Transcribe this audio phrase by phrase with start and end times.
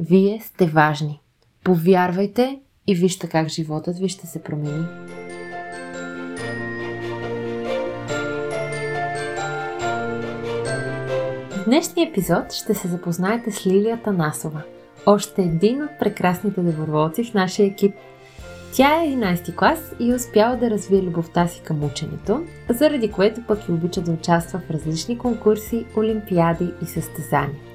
[0.00, 1.20] Вие сте важни.
[1.64, 4.84] Повярвайте и вижте как животът ви ще се промени.
[11.50, 14.62] В днешния епизод ще се запознаете с Лилия Танасова,
[15.06, 17.94] още един от прекрасните доброволци в нашия екип.
[18.72, 23.46] Тя е 11 клас и е успяла да развие любовта си към ученето, заради което
[23.46, 27.67] пък и обича да участва в различни конкурси, олимпиади и състезания.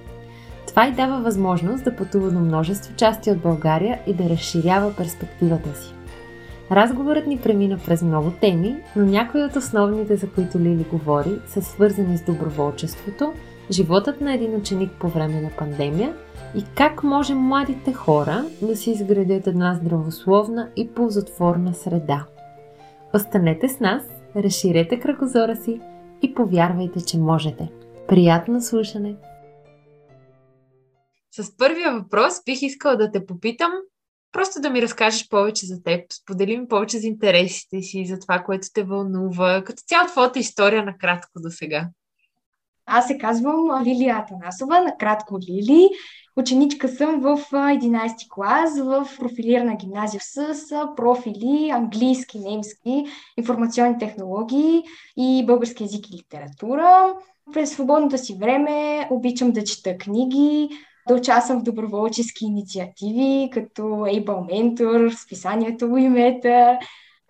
[0.73, 5.76] Това й дава възможност да пътува до множество части от България и да разширява перспективата
[5.76, 5.94] си.
[6.72, 11.61] Разговорът ни премина през много теми, но някои от основните, за които Лили говори, са
[11.61, 13.33] свързани с доброволчеството,
[13.72, 16.14] животът на един ученик по време на пандемия
[16.56, 22.26] и как може младите хора да си изградят една здравословна и ползотворна среда.
[23.14, 24.03] Останете с нас,
[24.36, 25.80] разширете кръгозора си
[26.22, 27.70] и повярвайте, че можете.
[28.08, 29.16] Приятно слушане!
[31.36, 33.72] С първия въпрос бих искала да те попитам
[34.31, 38.67] просто да ми разкажеш повече за теб, споделим повече за интересите си, за това, което
[38.73, 41.89] те вълнува, като цяло твоята история накратко до сега.
[42.86, 45.89] Аз се казвам Лилия Атанасова, накратко Лили.
[46.38, 50.56] Ученичка съм в 11 клас в профилирана гимназия с
[50.95, 53.06] профили английски, немски,
[53.38, 54.84] информационни технологии
[55.17, 57.14] и български язик и литература.
[57.54, 60.70] През свободното си време обичам да чета книги,
[61.08, 66.80] да участвам в доброволчески инициативи, като Able Mentor, списанието Уимета,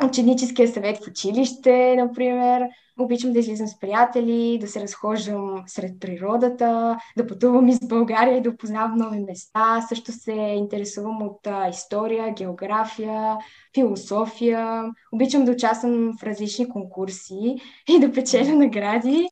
[0.06, 2.62] ученическия съвет в училище, например.
[3.00, 8.42] Обичам да излизам с приятели, да се разхождам сред природата, да пътувам из България и
[8.42, 9.82] да опознавам нови места.
[9.90, 13.38] Също се интересувам от история, география,
[13.76, 14.86] философия.
[15.12, 17.56] Обичам да участвам в различни конкурси
[17.90, 19.28] и да печеля награди.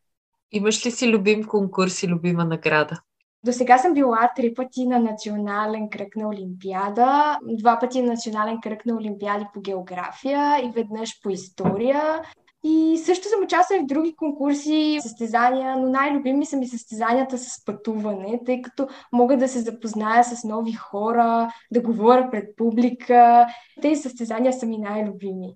[0.52, 3.02] Имаш ли си любим конкурс и любима награда?
[3.46, 8.58] До сега съм била три пъти на национален кръг на Олимпиада, два пъти на национален
[8.64, 12.22] кръг на Олимпиади по география и веднъж по история.
[12.64, 18.40] И също съм участвала в други конкурси, състезания, но най-любими са ми състезанията с пътуване,
[18.46, 23.48] тъй като мога да се запозная с нови хора, да говоря пред публика.
[23.82, 25.56] Тези състезания са ми най-любими.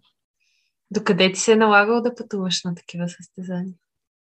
[0.91, 3.73] Докъде ти се е налагало да пътуваш на такива състезания?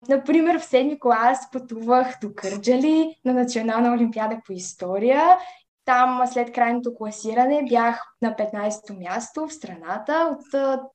[0.08, 5.38] Например, в седми клас пътувах до Кърджали на Национална олимпиада по история.
[5.84, 10.44] Там след крайното класиране бях на 15-то място в страната от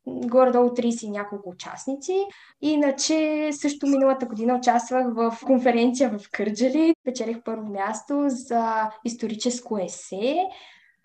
[0.06, 2.26] горе-долу 30 няколко участници.
[2.62, 6.96] Иначе също миналата година участвах в конференция в Кърджали.
[7.04, 10.36] Печелих първо място за историческо есе.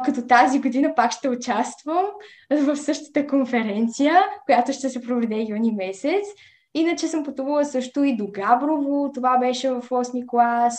[0.05, 2.05] Като тази година пак ще участвам
[2.51, 6.27] в същата конференция, която ще се проведе юни месец.
[6.77, 10.79] Иначе съм пътувала също и до Габрово, това беше в 8 клас.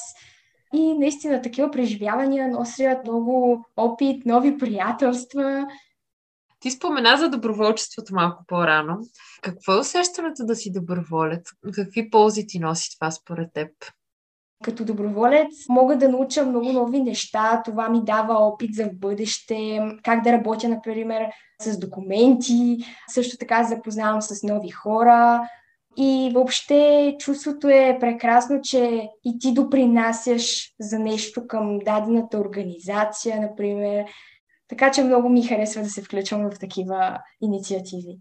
[0.74, 5.68] И наистина такива преживявания носят много опит, нови приятелства.
[6.60, 8.98] Ти спомена за доброволчеството малко по-рано.
[9.42, 11.50] Какво е усещането да си доброволец?
[11.74, 13.70] Какви ползи ти носи това според теб?
[14.64, 17.62] Като доброволец мога да науча много нови неща.
[17.66, 21.26] Това ми дава опит за в бъдеще, как да работя, например,
[21.62, 22.78] с документи.
[23.10, 25.42] Също така запознавам с нови хора.
[25.98, 34.06] И въобще чувството е прекрасно, че и ти допринасяш за нещо към дадената организация, например.
[34.68, 38.20] Така че много ми харесва да се включвам в такива инициативи.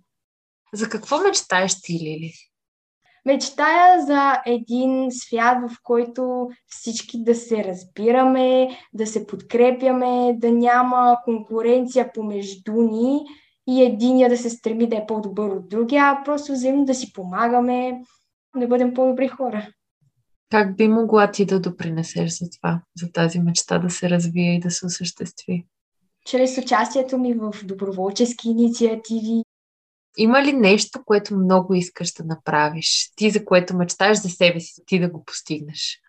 [0.75, 2.32] За какво мечтаеш ти, Лили?
[3.25, 11.19] Мечтая за един свят, в който всички да се разбираме, да се подкрепяме, да няма
[11.25, 13.21] конкуренция помежду ни
[13.68, 17.13] и единия да се стреми да е по-добър от другия, а просто взаимно да си
[17.13, 18.01] помагаме,
[18.57, 19.68] да бъдем по-добри хора.
[20.51, 24.60] Как би могла ти да допринесеш за това, за тази мечта да се развие и
[24.60, 25.66] да се осъществи?
[26.24, 29.42] Чрез участието ми в доброволчески инициативи.
[30.16, 33.10] Има ли нещо, което много искаш да направиш?
[33.16, 36.01] Ти, за което мечтаеш за себе си, ти да го постигнеш?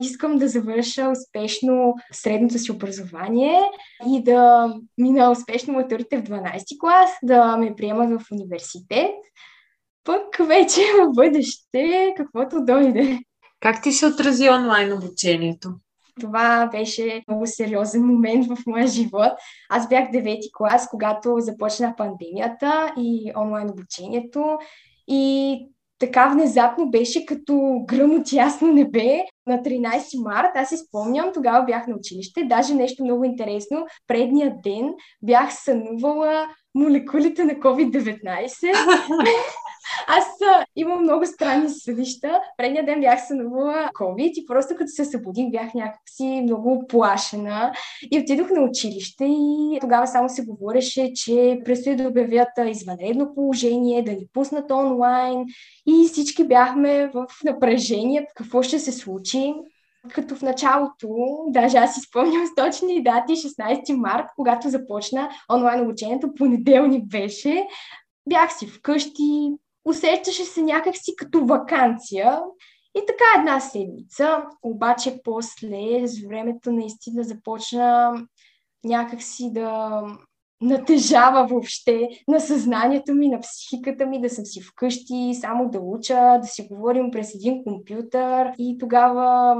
[0.00, 3.60] Искам да завърша успешно средното си образование
[4.08, 4.68] и да
[4.98, 9.14] мина успешно матурите в 12 клас, да ме приемат в университет.
[10.04, 13.18] Пък вече в бъдеще, каквото дойде.
[13.60, 15.70] Как ти се отрази онлайн обучението?
[16.20, 19.32] Това беше много сериозен момент в моя живот.
[19.70, 24.58] Аз бях девети клас, когато започна пандемията и онлайн обучението.
[25.08, 25.54] И
[26.00, 29.24] така внезапно беше като гръм от ясно небе.
[29.46, 32.44] На 13 март, аз си спомням, тогава бях на училище.
[32.44, 33.86] Даже нещо много интересно.
[34.06, 38.50] Предния ден бях сънувала молекулите на COVID-19.
[40.06, 40.24] Аз
[40.56, 42.40] а, имам много странни съвища.
[42.56, 47.72] Предния ден бях сънувала COVID и просто като се събудих бях някакси много плашена.
[48.10, 54.02] И отидох на училище и тогава само се говореше, че предстои да обявят извънредно положение,
[54.02, 55.44] да ни пуснат онлайн
[55.86, 59.54] и всички бяхме в напрежение какво ще се случи.
[60.14, 61.08] Като в началото,
[61.48, 67.66] даже аз си спомням с точни дати, 16 март, когато започна онлайн обучението, понеделник беше,
[68.28, 69.50] бях си вкъщи,
[69.84, 72.40] усещаше се някакси като вакансия.
[72.96, 78.12] И така една седмица, обаче после, с времето наистина започна
[78.84, 80.02] някакси да
[80.60, 86.38] натежава въобще на съзнанието ми, на психиката ми, да съм си вкъщи, само да уча,
[86.42, 88.52] да си говорим през един компютър.
[88.58, 89.56] И тогава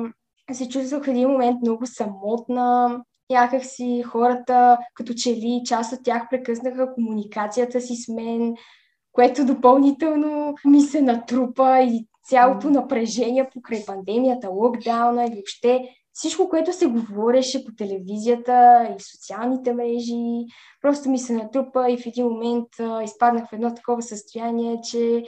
[0.53, 3.01] се чувствах един момент много самотна.
[3.31, 8.55] Някак си хората, като че ли част от тях прекъснаха комуникацията си с мен,
[9.13, 16.73] което допълнително ми се натрупа и цялото напрежение покрай пандемията, локдауна и въобще всичко, което
[16.73, 20.45] се говореше по телевизията и социалните мрежи,
[20.83, 25.25] просто ми се натрупа и в един момент а, изпаднах в едно такова състояние, че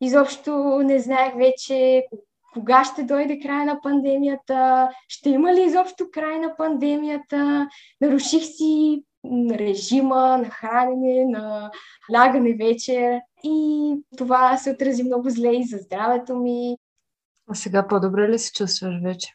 [0.00, 2.06] изобщо не знаех вече
[2.52, 7.68] кога ще дойде края на пандемията, ще има ли изобщо край на пандемията.
[8.00, 9.02] Наруших си
[9.50, 11.70] режима на хранене, на
[12.14, 16.76] лягане вечер и това се отрази много зле и за здравето ми.
[17.50, 19.34] А сега по-добре ли се чувстваш вече?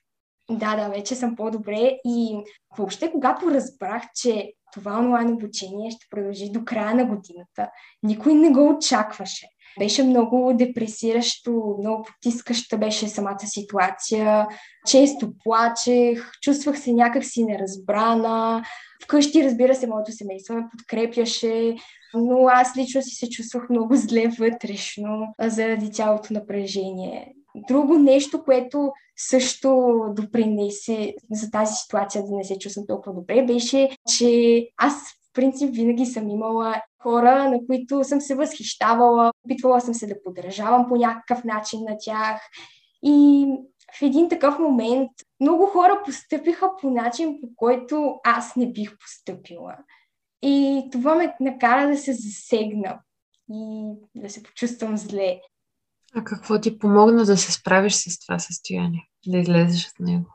[0.52, 2.44] Да, да, вече съм по-добре и
[2.78, 7.70] въобще когато разбрах, че това онлайн обучение ще продължи до края на годината,
[8.04, 9.48] никой не го очакваше.
[9.80, 14.48] Беше много депресиращо, много потискаща беше самата ситуация.
[14.88, 18.64] Често плачех, чувствах се някакси неразбрана.
[19.04, 21.76] Вкъщи, разбира се, моето семейство ме подкрепяше,
[22.14, 27.34] но аз лично си се чувствах много зле вътрешно заради цялото напрежение.
[27.56, 33.90] Друго нещо, което също допринесе за тази ситуация да не се чувствам толкова добре, беше,
[34.18, 39.94] че аз в принцип винаги съм имала хора, на които съм се възхищавала, опитвала съм
[39.94, 42.42] се да подражавам по някакъв начин на тях.
[43.04, 43.48] И
[44.00, 49.76] в един такъв момент много хора постъпиха по начин, по който аз не бих постъпила.
[50.42, 53.00] И това ме накара да се засегна
[53.52, 55.42] и да се почувствам зле.
[56.16, 60.26] А какво ти помогна да се справиш с това състояние, да излезеш от него?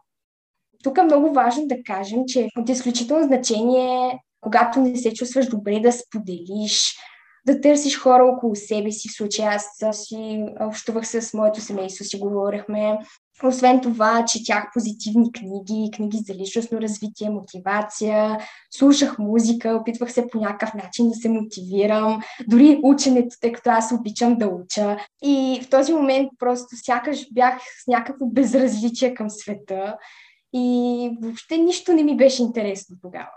[0.83, 5.81] Тук е много важно да кажем, че от изключително значение когато не се чувстваш добре,
[5.81, 6.97] да споделиш,
[7.47, 9.09] да търсиш хора около себе си.
[9.09, 12.99] В случая аз си общувах с моето семейство, си говорихме.
[13.45, 18.39] Освен това, четях позитивни книги, книги за личностно развитие, мотивация,
[18.71, 23.93] слушах музика, опитвах се по някакъв начин да се мотивирам, дори ученето, тъй като аз
[23.93, 24.97] обичам да уча.
[25.23, 29.97] И в този момент просто сякаш бях с някакво безразличие към света
[30.55, 33.31] и въобще нищо не ми беше интересно тогава.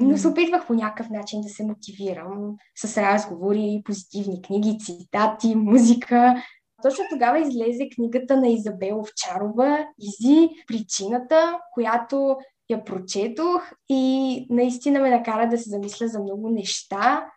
[0.00, 6.42] Но се опитвах по някакъв начин да се мотивирам с разговори, позитивни книги, цитати, музика.
[6.82, 10.48] Точно тогава излезе книгата на Изабел Овчарова «Изи.
[10.66, 12.36] Причината», която
[12.70, 17.30] я прочетох и наистина ме накара да се замисля за много неща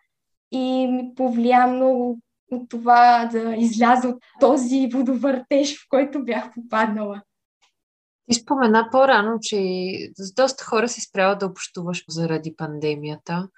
[0.52, 2.18] и ми повлия много
[2.50, 7.22] от това да изляза от този водовъртеж, в който бях попаднала.
[8.30, 9.58] Ти спомена по-рано, че
[10.16, 13.48] с доста хора си спряла да общуваш заради пандемията.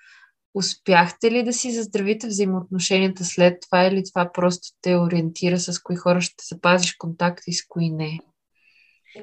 [0.55, 5.97] Успяхте ли да си заздравите взаимоотношенията след това или това просто те ориентира с кои
[5.97, 8.19] хора ще запазиш контакт и с кои не?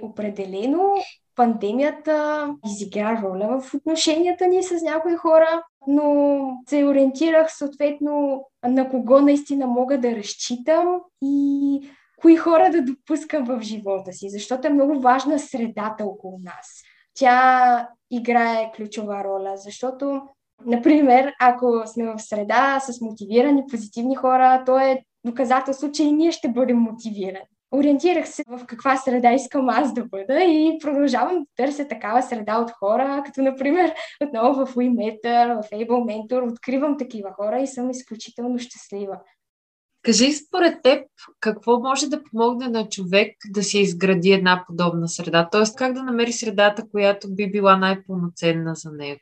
[0.02, 0.94] Определено
[1.36, 6.38] пандемията изигра роля в отношенията ни с някои хора, но
[6.70, 13.62] се ориентирах съответно на кого наистина мога да разчитам и кои хора да допускам в
[13.62, 16.82] живота си, защото е много важна средата около нас.
[17.14, 20.22] Тя играе ключова роля, защото,
[20.65, 26.32] например, ако сме в среда с мотивирани, позитивни хора, то е доказателство, че и ние
[26.32, 27.46] ще бъдем мотивирани.
[27.74, 32.58] Ориентирах се в каква среда искам аз да бъда и продължавам да търся такава среда
[32.58, 37.89] от хора, като например отново в WeMeter, в Able Mentor, откривам такива хора и съм
[37.89, 39.20] изключително щастлива.
[40.03, 41.08] Кажи според теб,
[41.39, 45.50] какво може да помогне на човек да си изгради една подобна среда?
[45.51, 49.22] Тоест, как да намери средата, която би била най-пълноценна за него?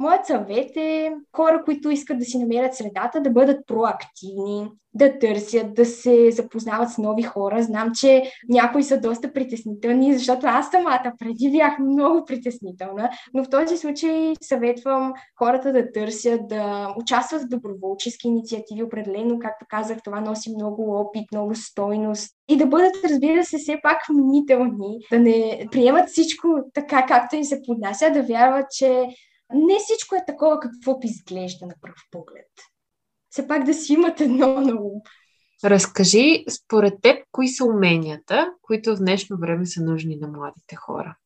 [0.00, 5.74] Моят съвет е хора, които искат да си намерят средата, да бъдат проактивни, да търсят,
[5.74, 7.62] да се запознават с нови хора.
[7.62, 13.50] Знам, че някои са доста притеснителни, защото аз самата преди бях много притеснителна, но в
[13.50, 18.82] този случай съветвам хората да търсят, да участват в доброволчески инициативи.
[18.82, 23.78] Определено, както казах, това носи много опит, много стойност и да бъдат, разбира се, все
[23.82, 29.06] пак мнителни, да не приемат всичко така, както им се поднася, да вярват, че
[29.52, 32.50] не всичко е такова, каквото изглежда на пръв поглед.
[33.30, 35.00] Все пак да си имат едно на ум.
[35.64, 41.16] Разкажи, според теб, кои са уменията, които в днешно време са нужни на младите хора?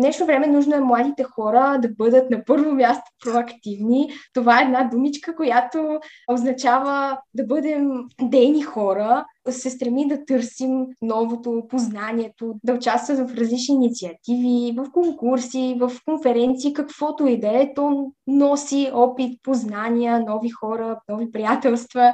[0.00, 4.10] Днешно време нужно е младите хора да бъдат на първо място проактивни.
[4.32, 7.90] Това е една думичка, която означава да бъдем
[8.22, 15.76] дейни хора, се стреми да търсим новото, познанието, да участват в различни инициативи, в конкурси,
[15.80, 17.74] в конференции, каквото и да е.
[17.74, 22.12] То носи опит, познания, нови хора, нови приятелства.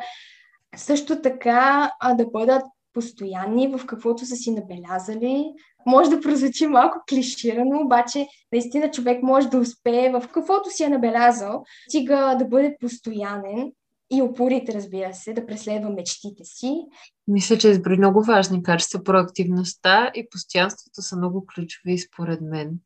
[0.77, 2.63] Също така а, да бъдат
[2.97, 5.45] постоянни в каквото са си набелязали.
[5.87, 10.89] Може да прозвучи малко клиширано, обаче наистина човек може да успее в каквото си е
[10.89, 13.73] набелязал, стига да бъде постоянен
[14.13, 16.87] и упорит, разбира се, да преследва мечтите си.
[17.29, 19.05] Мисля, че изброи много важни качества.
[19.05, 22.79] Проактивността и постоянството са много ключови, според мен.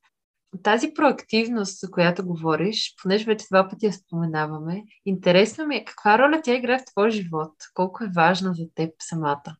[0.62, 6.18] Тази проактивност, за която говориш, понеже вече два пъти я споменаваме, интересно ми е каква
[6.18, 7.52] роля тя играе в твоя живот?
[7.74, 9.56] Колко е важна за теб самата?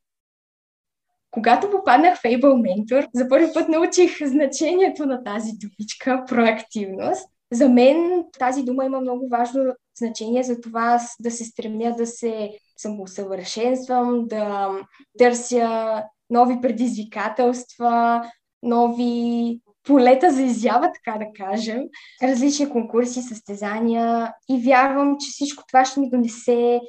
[1.31, 7.29] Когато попаднах в Able Mentor, за първи път научих значението на тази думичка проактивност.
[7.53, 12.51] За мен тази дума има много важно значение за това да се стремя да се
[12.77, 14.71] самоусъвършенствам, да
[15.19, 18.23] търся нови предизвикателства,
[18.63, 21.83] нови полета за изява, така да кажем,
[22.23, 26.81] различни конкурси, състезания и вярвам, че всичко това ще ми донесе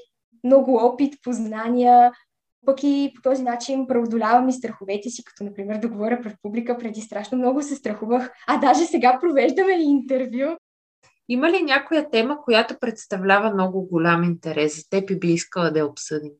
[0.43, 2.11] много опит, познания,
[2.65, 6.77] пък и по този начин преодолявам и страховете си, като например да говоря пред публика.
[6.77, 10.55] Преди страшно много се страхувах, а даже сега провеждаме и интервю.
[11.29, 15.79] Има ли някоя тема, която представлява много голям интерес за теб и би искала да
[15.79, 16.31] я обсъдим?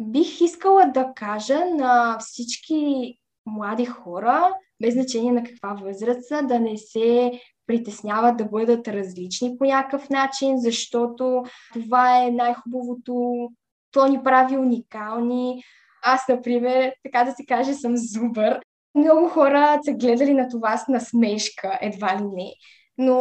[0.00, 3.14] Бих искала да кажа на всички
[3.46, 4.52] млади хора,
[4.82, 7.32] без значение на каква възраст са, да не се
[7.66, 13.48] притесняват да бъдат различни по някакъв начин, защото това е най-хубавото
[13.90, 15.62] то ни прави уникални.
[16.02, 18.60] Аз, например, така да се каже, съм зубър.
[18.94, 22.52] Много хора са гледали на това с насмешка, едва ли не.
[22.98, 23.18] Но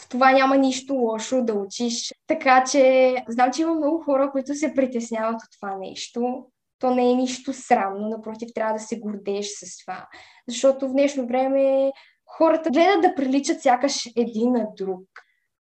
[0.00, 2.14] в това няма нищо лошо да учиш.
[2.26, 6.46] Така че знам, че има много хора, които се притесняват от това нещо.
[6.78, 10.06] То не е нищо срамно, напротив, трябва да се гордееш с това.
[10.48, 11.92] Защото в днешно време
[12.26, 15.08] хората гледат да приличат сякаш един на друг.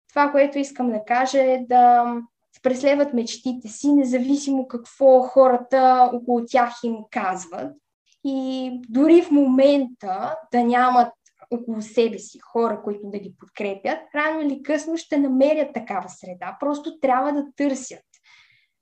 [0.10, 2.14] Това, което искам да кажа е да
[2.62, 7.76] преследват мечтите си, независимо какво хората около тях им казват.
[8.24, 11.14] И дори в момента да нямат
[11.52, 16.58] около себе си хора, които да ги подкрепят, рано или късно ще намерят такава среда.
[16.60, 18.06] Просто трябва да търсят.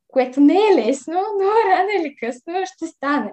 [0.07, 3.31] Което не е лесно, но рано или късно ще стане.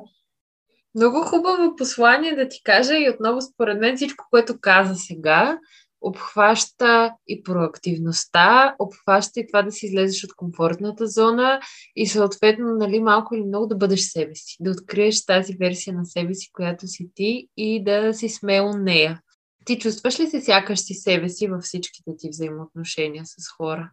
[0.95, 5.59] Много хубаво послание да ти кажа и отново според мен всичко, което каза сега,
[6.05, 11.61] обхваща и проактивността, обхваща и това да си излезеш от комфортната зона
[11.97, 16.05] и съответно нали, малко или много да бъдеш себе си, да откриеш тази версия на
[16.05, 19.21] себе си, която си ти и да си смел нея.
[19.65, 23.91] Ти чувстваш ли се сякаш си себе си във всичките ти взаимоотношения с хора?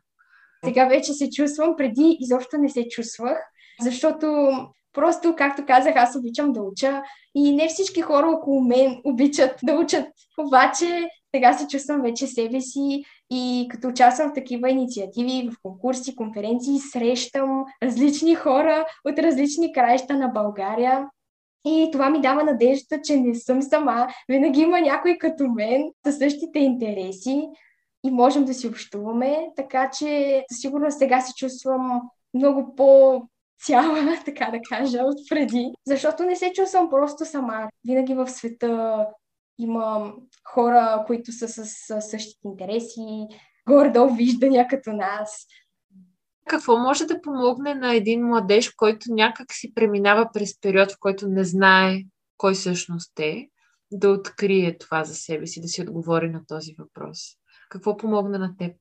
[0.65, 3.37] Сега вече се чувствам, преди изобщо не се чувствах,
[3.81, 4.51] защото
[4.93, 7.01] просто, както казах, аз обичам да уча
[7.35, 10.05] и не всички хора около мен обичат да учат.
[10.37, 16.15] Обаче сега се чувствам вече себе си и като участвам в такива инициативи, в конкурси,
[16.15, 21.07] конференции, срещам различни хора от различни краища на България.
[21.65, 24.07] И това ми дава надежда, че не съм сама.
[24.29, 27.49] Винаги има някой като мен със същите интереси
[28.03, 29.47] и можем да си общуваме.
[29.55, 32.01] Така че със сигурност сега се чувствам
[32.33, 33.21] много по
[33.65, 35.71] цяла, така да кажа, от преди.
[35.87, 37.69] Защото не се чувствам просто сама.
[37.85, 39.05] Винаги в света
[39.63, 40.13] има
[40.53, 43.27] хора, които са с, с същите интереси,
[43.67, 45.47] горе-долу виждания като нас.
[46.47, 51.27] Какво може да помогне на един младеж, който някак си преминава през период, в който
[51.27, 52.03] не знае
[52.37, 53.49] кой всъщност е,
[53.91, 57.17] да открие това за себе си, да си отговори на този въпрос?
[57.69, 58.75] Какво помогна на теб?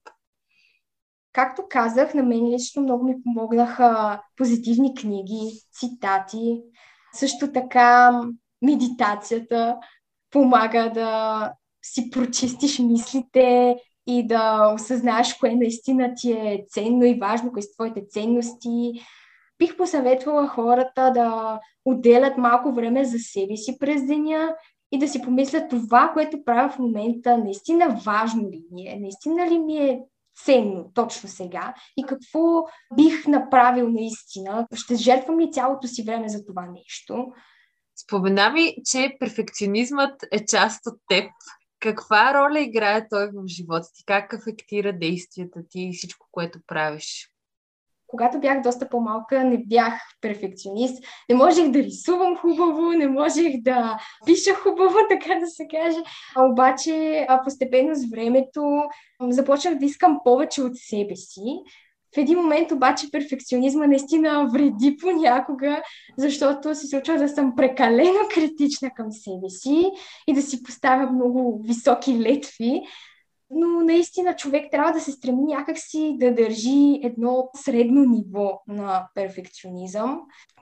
[1.33, 6.63] Както казах, на мен лично много ми помогнаха позитивни книги, цитати.
[7.15, 8.21] Също така
[8.63, 9.77] медитацията
[10.31, 17.53] помага да си прочистиш мислите и да осъзнаеш кое наистина ти е ценно и важно,
[17.53, 18.93] кои са твоите ценности.
[19.59, 24.55] Бих посъветвала хората да отделят малко време за себе си през деня
[24.93, 29.51] и да си помислят това, което правя в момента, наистина важно ли ми е, наистина
[29.51, 30.01] ли ми е
[30.45, 32.65] ценно точно сега и какво
[32.97, 34.67] бих направил наистина.
[34.75, 37.33] Ще жертвам ли цялото си време за това нещо?
[38.05, 41.31] Спомена ми, че перфекционизмът е част от теб.
[41.81, 44.05] Каква роля играе той в живота ти?
[44.07, 47.31] Как афектира действията ти и всичко, което правиш?
[48.11, 51.05] когато бях доста по-малка, не бях перфекционист.
[51.29, 55.99] Не можех да рисувам хубаво, не можех да пиша хубаво, така да се каже.
[56.37, 58.83] А обаче, постепенно с времето
[59.23, 61.63] започнах да искам повече от себе си.
[62.15, 65.83] В един момент обаче перфекционизма наистина вреди понякога,
[66.19, 69.91] защото се случва да съм прекалено критична към себе си
[70.27, 72.83] и да си поставя много високи летви,
[73.51, 80.21] но наистина човек трябва да се стреми някакси да държи едно средно ниво на перфекционизъм,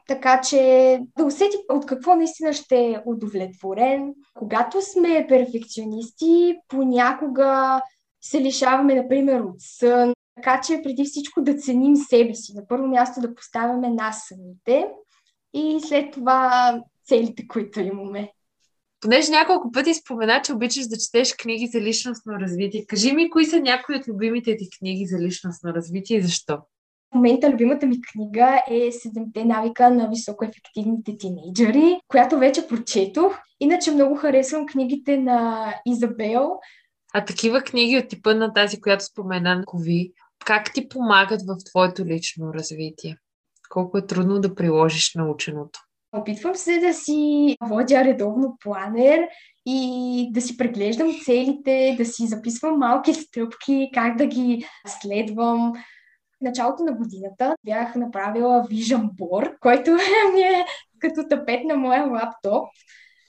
[0.08, 4.14] така че да усети от какво наистина ще е удовлетворен.
[4.34, 7.82] Когато сме перфекционисти, понякога
[8.20, 12.52] се лишаваме, например, от сън, така че преди всичко да ценим себе си.
[12.54, 14.88] На първо място да поставяме нас самите
[15.54, 18.32] и след това целите, които имаме.
[19.00, 23.44] Понеже няколко пъти спомена, че обичаш да четеш книги за личностно развитие, кажи ми кои
[23.44, 26.58] са някои от любимите ти книги за личностно развитие и защо?
[27.12, 33.38] В момента любимата ми книга е Седемте навика на високоефективните тинейджери, която вече прочетох.
[33.60, 36.50] Иначе много харесвам книгите на Изабел.
[37.14, 40.12] А такива книги от типа на тази, която спомена Кови,
[40.48, 43.16] как ти помагат в твоето лично развитие?
[43.68, 45.80] Колко е трудно да приложиш наученото?
[46.12, 49.28] Опитвам се да си водя редовно планер
[49.66, 55.72] и да си преглеждам целите, да си записвам малки стъпки, как да ги следвам.
[55.72, 59.90] В началото на годината бях направила Vision Board, който
[60.34, 60.64] ми е
[60.98, 62.68] като тапет на моя лаптоп.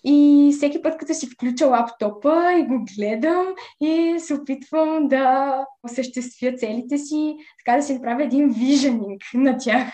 [0.03, 3.45] И всеки път, като си включа лаптопа и го гледам
[3.81, 9.87] и се опитвам да осъществя целите си, така да си направя един виженинг на тях.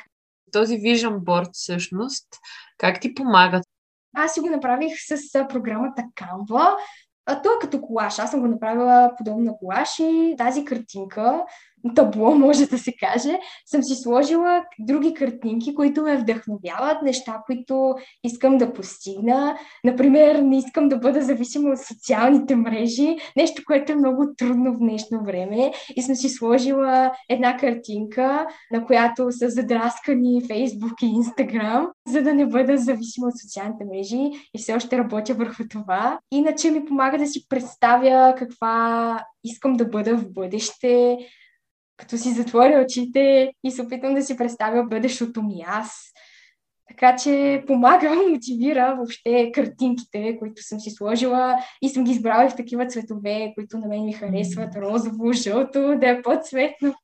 [0.52, 2.28] Този Vision Board всъщност
[2.78, 3.64] как ти помагат?
[4.16, 6.76] Аз си го направих с програмата Canva.
[7.26, 8.20] А то е като колаж.
[8.20, 11.46] Аз съм го направила подобно на колаж и тази картинка
[11.94, 17.96] табло, може да се каже, съм си сложила други картинки, които ме вдъхновяват, неща, които
[18.24, 19.58] искам да постигна.
[19.84, 24.78] Например, не искам да бъда зависима от социалните мрежи, нещо, което е много трудно в
[24.78, 25.72] днешно време.
[25.96, 32.34] И съм си сложила една картинка, на която са задраскани Facebook и Instagram, за да
[32.34, 36.20] не бъда зависима от социалните мрежи и все още работя върху това.
[36.32, 41.18] Иначе ми помага да си представя каква искам да бъда в бъдеще,
[41.98, 46.12] като си затворя очите и се опитвам да си представя бъдещото ми аз.
[46.88, 52.56] Така че помага, мотивира въобще картинките, които съм си сложила и съм ги избрала в
[52.56, 54.76] такива цветове, които на мен ми харесват.
[54.76, 56.96] Розово, жълто, да е по-цветно.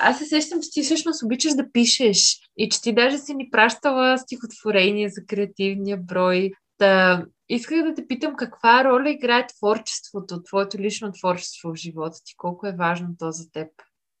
[0.00, 3.50] Аз се сещам, че ти всъщност обичаш да пишеш и че ти даже си ни
[3.50, 6.50] пращала стихотворение за креативния брой.
[6.78, 12.34] Та, исках да те питам каква роля играе творчеството, твоето лично творчество в живота ти,
[12.36, 13.68] колко е важно то за теб?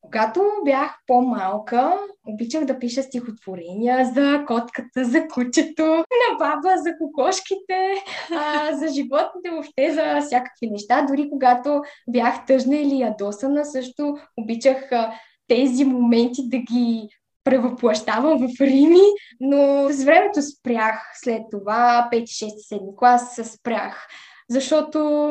[0.00, 7.94] Когато бях по-малка, обичах да пиша стихотворения за котката, за кучето, на баба, за кокошките,
[8.32, 11.06] а, за животните, въобще за всякакви неща.
[11.08, 15.12] Дори когато бях тъжна или ядосана, също обичах а,
[15.48, 17.08] тези моменти да ги
[17.44, 19.06] превъплащавам в Рими,
[19.40, 24.06] но с времето спрях след това, 5, 6, 7 клас спрях,
[24.48, 25.30] защото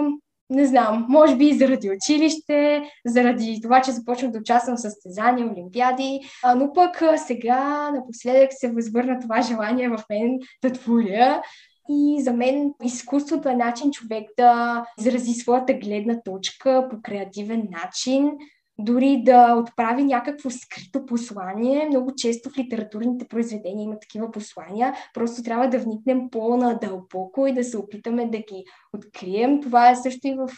[0.49, 6.19] не знам, може би заради училище, заради това, че започвам да участвам в състезания, олимпиади,
[6.43, 11.41] а, но пък сега напоследък се възвърна това желание в мен да творя.
[11.89, 18.31] И за мен изкуството е начин човек да изрази своята гледна точка по креативен начин,
[18.79, 21.85] дори да отправи някакво скрито послание.
[21.85, 24.93] Много често в литературните произведения има такива послания.
[25.13, 29.61] Просто трябва да вникнем по-надълбоко и да се опитаме да ги открием.
[29.61, 30.49] Това е също и в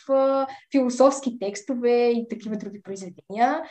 [0.71, 3.61] философски текстове и такива други произведения.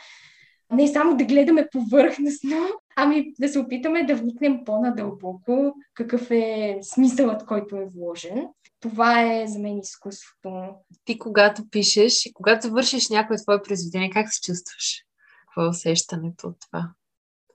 [0.71, 2.57] Не само да гледаме повърхностно,
[2.95, 8.47] ами да се опитаме да вникнем по-надълбоко какъв е смисълът, който е вложен.
[8.79, 10.75] Това е за мен изкуството.
[11.05, 15.03] Ти когато пишеш и когато завършиш някое твое произведение, как се чувстваш?
[15.47, 16.89] Какво е усещането от това?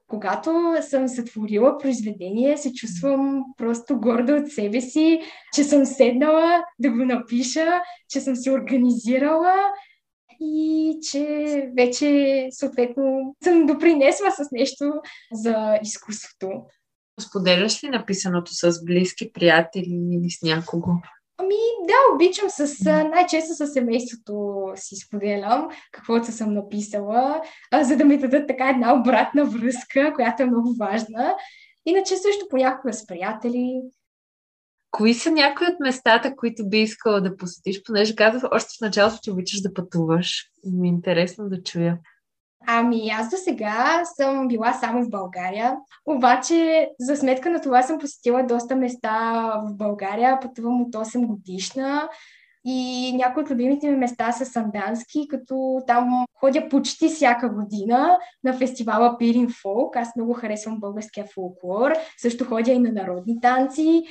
[0.06, 5.20] Когато съм сътворила произведение, се чувствам просто горда от себе си,
[5.54, 9.54] че съм седнала да го напиша, че съм се организирала
[10.40, 11.26] и че
[11.76, 14.92] вече съответно съм допринесла с нещо
[15.32, 16.48] за изкуството.
[17.20, 20.90] Споделяш ли написаното с близки приятели или с някого?
[21.38, 21.55] Ами
[21.87, 27.42] да, обичам с, най-често с семейството си споделям каквото съм написала,
[27.83, 31.35] за да ми дадат така една обратна връзка, която е много важна.
[31.87, 33.81] Иначе също понякога с приятели.
[34.90, 39.18] Кои са някои от местата, които би искала да посетиш, понеже казах още в началото,
[39.22, 40.50] че обичаш да пътуваш?
[40.64, 41.98] Ми е интересно да чуя.
[42.66, 47.98] Ами аз до сега съм била само в България, обаче за сметка на това съм
[47.98, 49.11] посетила доста места
[49.66, 52.09] в България, пътувам от 8 годишна
[52.64, 58.53] и някои от любимите ми места са Сандански, като там ходя почти всяка година на
[58.53, 59.96] фестивала Пирин Фолк.
[59.96, 61.92] Аз много харесвам българския фолклор.
[62.18, 64.03] Също ходя и на народни танци.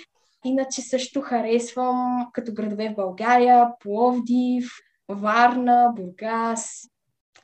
[0.45, 4.71] Иначе също харесвам като градове в България, Пловдив,
[5.09, 6.81] Варна, Бургас,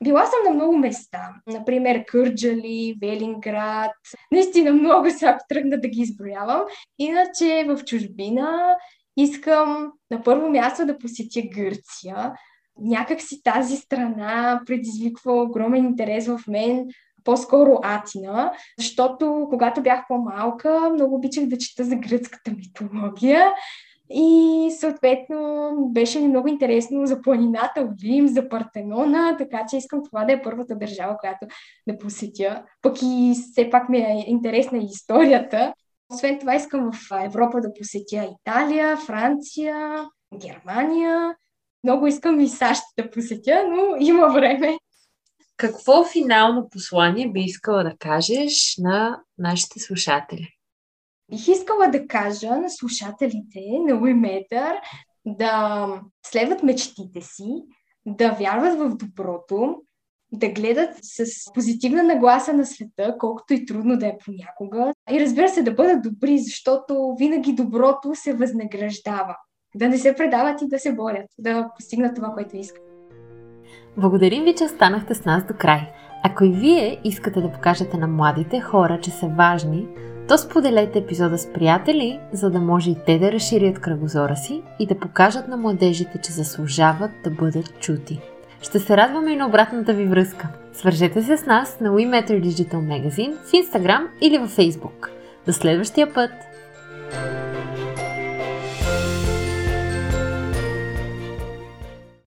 [0.03, 1.29] била съм на много места.
[1.47, 3.91] Например, Кърджали, Велинград.
[4.31, 6.61] Наистина много ако тръгна да ги изброявам.
[6.99, 8.75] Иначе в чужбина
[9.17, 12.33] искам на първо място да посетя Гърция.
[12.81, 16.87] Някак си тази страна предизвиква огромен интерес в мен,
[17.23, 23.53] по-скоро Атина, защото когато бях по-малка, много обичах да чета за гръцката митология
[24.09, 30.33] и съответно беше много интересно за планината Олим, за Партенона, така че искам това да
[30.33, 31.47] е първата държава, която
[31.87, 32.63] да посетя.
[32.81, 35.73] Пък и все пак ми е интересна и историята.
[36.13, 40.05] Освен това искам в Европа да посетя Италия, Франция,
[40.37, 41.35] Германия.
[41.83, 44.77] Много искам и САЩ да посетя, но има време.
[45.57, 50.58] Какво финално послание би искала да кажеш на нашите слушатели?
[51.29, 54.75] Бих искала да кажа на слушателите на Уиметър
[55.25, 55.87] да
[56.25, 57.63] следват мечтите си,
[58.05, 59.75] да вярват в доброто,
[60.31, 64.93] да гледат с позитивна нагласа на света, колкото и трудно да е понякога.
[65.11, 69.35] И разбира се, да бъдат добри, защото винаги доброто се възнаграждава.
[69.75, 72.83] Да не се предават и да се борят, да постигнат това, което искат.
[73.97, 75.81] Благодарим ви, че останахте с нас до край.
[76.23, 79.87] Ако и вие искате да покажете на младите хора, че са важни,
[80.29, 84.85] то споделете епизода с приятели, за да може и те да разширят кръгозора си и
[84.85, 88.19] да покажат на младежите, че заслужават да бъдат чути.
[88.61, 90.47] Ще се радваме и на обратната ви връзка.
[90.73, 95.09] Свържете се с нас на WeMatter Digital Magazine в Instagram или във Facebook.
[95.45, 96.31] До следващия път!